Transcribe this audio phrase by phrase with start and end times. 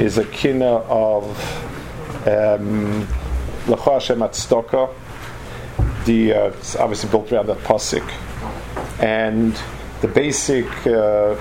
[0.00, 1.24] is a kina of
[2.26, 3.02] um,
[3.66, 4.92] L'cha Hashem Atzdaka.
[6.04, 8.08] The uh, it's obviously built around that pasuk,
[9.00, 9.58] and
[10.00, 11.34] the basic uh,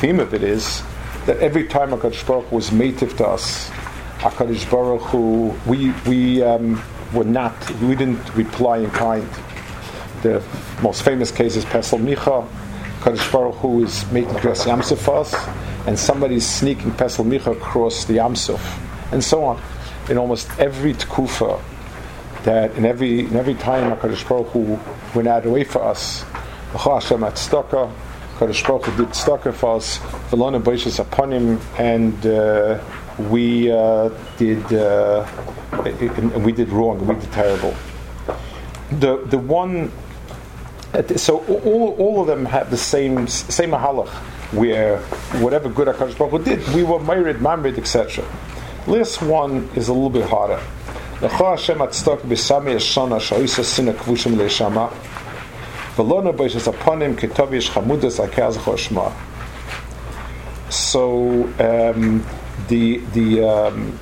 [0.00, 0.82] theme of it is
[1.26, 3.70] that every time Hakadosh Baruch was mative to us,
[4.18, 6.82] Hakadosh Baruch Hu, we we um,
[7.12, 9.28] were not, we didn't reply in kind.
[10.22, 10.42] The
[10.82, 12.46] most famous case is Pesel Micha.
[13.04, 15.34] Hakadosh Baruch Hu is making Kriyas Yamsuf for us,
[15.86, 18.62] and somebody's sneaking Pesel Micha across the Yamsuf,
[19.12, 19.60] and so on.
[20.08, 21.60] In almost every tkufa,
[22.44, 24.78] that in every in every time Hakadosh Baruch Hu
[25.14, 26.22] went out away for us,
[26.72, 27.92] Hashem at Staka,
[28.36, 29.98] Hakadosh Baruch Hu did tzedaka for us,
[30.30, 32.82] Velona Boishas upon him, and uh,
[33.28, 35.28] we uh, did uh,
[35.84, 37.74] and we did wrong, we did terrible.
[38.92, 39.92] The the one,
[41.16, 44.08] so all, all of them have the same same mahalach,
[44.52, 44.98] where
[45.42, 48.24] whatever good Hakadosh Baruch did, we were married, mamrid, etc.
[48.86, 50.60] Last one is a little bit harder.
[60.70, 62.24] So um,
[62.68, 63.98] the the, um,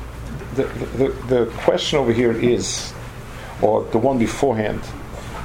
[0.54, 2.92] the, the the question over here is,
[3.60, 4.80] or the one beforehand.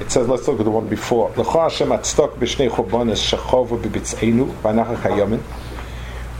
[0.00, 1.30] It says, let's look at the one before.
[1.36, 5.42] L'cha Hashem atztok b'shnei chubanis shechovu b'bitzenu v'anacha kayamin.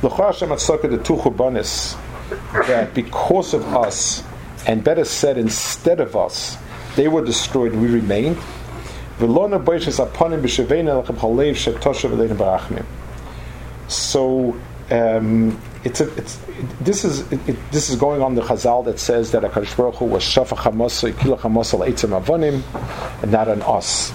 [0.03, 1.97] L'cha Hashem atztok the two chubanis
[2.69, 4.23] that because of us,
[4.67, 6.57] and better said, instead of us,
[6.95, 8.37] they were destroyed we remained.
[13.89, 18.43] So um, it's, a, it's it, this is it, it, this is going on the
[18.43, 22.63] Chazal that says that Hakadosh Baruch Hu was shafa chamasa ikila chamasa leitzim avonim,
[23.23, 24.13] and not on us.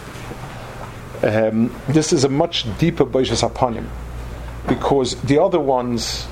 [1.24, 3.90] Um, this is a much deeper upon him,
[4.68, 6.28] because the other ones,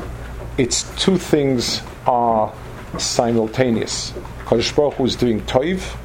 [0.58, 2.54] it's two things are
[2.98, 4.12] simultaneous.
[4.46, 5.96] Hakadosh Baruch Hu is doing toiv,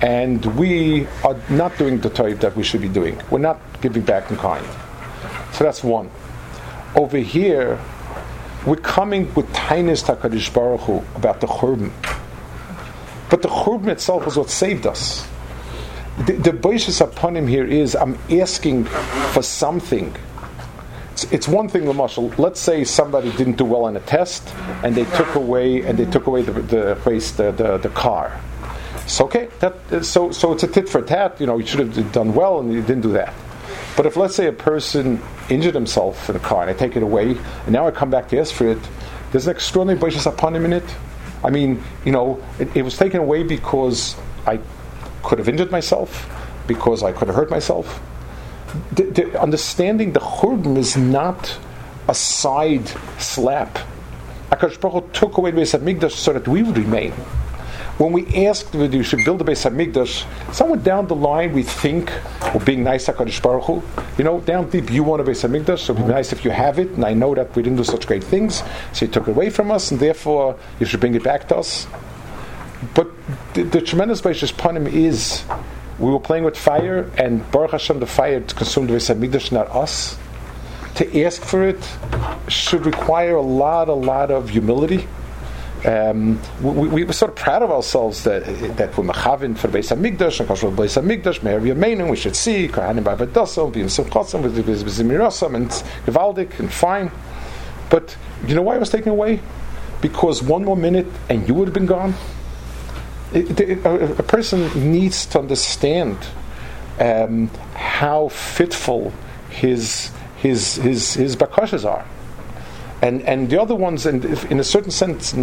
[0.00, 3.20] and we are not doing the toiv that we should be doing.
[3.30, 4.66] We're not giving back in kind.
[5.52, 6.10] So that's one.
[6.94, 7.78] Over here,
[8.66, 11.92] we're coming with tainis Takadish Baruch Hu about the Churban.
[13.30, 15.26] But the Churban itself is what saved us.
[16.26, 20.14] The, the basis upon him here is I'm asking for something.
[21.12, 22.36] It's, it's one thing, mashal.
[22.38, 24.48] Let's say somebody didn't do well on a test,
[24.82, 28.40] and they took away and they took away the the race the, the, the car.
[29.06, 31.40] So okay, that so so it's a tit for tat.
[31.40, 33.32] You know, you should have done well, and you didn't do that.
[33.96, 37.02] But if let's say a person injured himself in a car and I take it
[37.02, 38.78] away, and now I come back to ask for it,
[39.32, 40.84] there's an extraordinary basis upon him in it.
[41.42, 44.60] I mean, you know, it, it, was taken away because I
[45.22, 46.28] could have injured myself,
[46.66, 48.00] because I could have hurt myself.
[48.92, 51.58] The, the understanding the churban is not
[52.08, 53.78] a side slap.
[54.50, 57.12] Akash Baruch took away the Beis Hamikdash so that we would remain.
[57.98, 61.62] When we asked whether you should build a Beis Hamikdash, somewhere down the line we
[61.62, 62.12] think
[62.52, 63.82] we're being nice HaKadosh Baruch Hu.
[64.18, 66.50] You know, down deep you want a Beis Hamikdash, so it'd be nice if you
[66.50, 68.62] have it, and I know that we didn't do such great things,
[68.92, 71.56] so you took it away from us, and therefore you should bring it back to
[71.56, 71.86] us.
[72.94, 73.08] But
[73.54, 75.42] the, the tremendous Beis Panim is
[75.98, 79.70] we were playing with fire, and Baruch Hashem, the fire consumed the Beis Hamikdash, not
[79.70, 80.18] us.
[80.96, 81.82] To ask for it
[82.48, 85.08] should require a lot, a lot of humility
[85.86, 88.44] um, we, we, were sort of proud of ourselves that
[88.76, 92.10] that we're machavin for Beis Hamikdash and Kashul Beis Hamikdash Meir Yemeinu.
[92.10, 95.68] We should see Kohanim Ba'avadosom, B'Yim Simchosim, with B'Zimirosam, and
[96.04, 97.12] Gevaldik, and fine.
[97.88, 98.16] But
[98.48, 99.40] you know why it was taken away?
[100.00, 102.14] Because one more minute and you would have been gone.
[103.32, 106.18] It, it, a, a, person needs to understand
[106.98, 109.12] um, how fitful
[109.50, 112.04] his his his his bakashas are
[113.02, 115.34] and and the other ones, in, in a certain sense,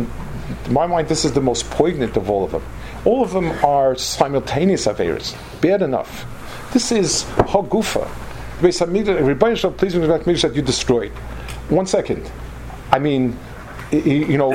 [0.66, 2.63] in my mind, this is the most poignant of all of them.
[3.06, 5.35] All of them are simultaneous affairs.
[5.62, 6.25] Bad enough.
[6.74, 8.07] This is hagufa.
[8.59, 9.78] Rebbeinu
[10.24, 11.12] please that you destroyed.
[11.69, 12.31] One second.
[12.91, 13.38] I mean,
[13.91, 14.53] you know,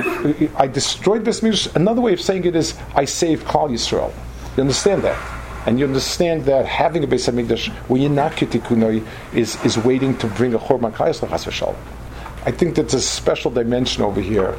[0.57, 1.69] I destroyed this Midrash.
[1.75, 4.13] Another way of saying it is, I saved Klal Yisrael.
[4.57, 5.19] You understand that?
[5.67, 10.17] And you understand that having a Beis Hamikdash, when you're not Kitikunoi, is, is waiting
[10.19, 11.77] to bring a Chorban Kayas L'chas
[12.47, 14.59] I think that's a special dimension over here